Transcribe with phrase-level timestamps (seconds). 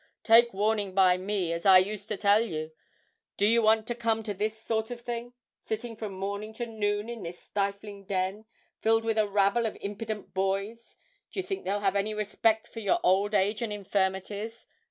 [0.23, 2.71] Take warning by me, as I used to tell you
[3.37, 5.33] do you want to come to this sort of thing?
[5.63, 8.45] sitting from morning to noon in this stifling den,
[8.81, 10.95] filled with a rabble of impident boys
[11.31, 14.65] d'ye think they'll have any respect for your old age and infirmities?